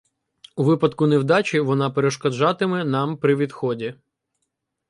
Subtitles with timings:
[0.55, 3.93] У випадку невдачі вона перешкоджатиме нам при відході.